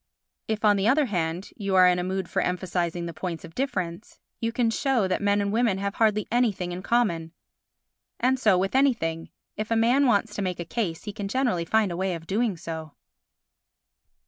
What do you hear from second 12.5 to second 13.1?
so.